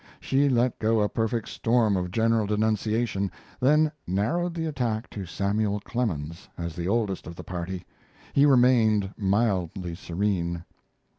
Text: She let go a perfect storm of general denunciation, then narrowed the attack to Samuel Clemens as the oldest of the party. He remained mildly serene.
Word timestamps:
She 0.19 0.49
let 0.49 0.79
go 0.79 0.99
a 1.01 1.07
perfect 1.07 1.47
storm 1.47 1.95
of 1.95 2.09
general 2.09 2.47
denunciation, 2.47 3.29
then 3.59 3.91
narrowed 4.07 4.55
the 4.55 4.65
attack 4.65 5.11
to 5.11 5.27
Samuel 5.27 5.79
Clemens 5.79 6.49
as 6.57 6.75
the 6.75 6.87
oldest 6.87 7.27
of 7.27 7.35
the 7.35 7.43
party. 7.43 7.85
He 8.33 8.47
remained 8.47 9.13
mildly 9.15 9.93
serene. 9.93 10.65